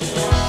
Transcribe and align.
Bye. 0.00 0.47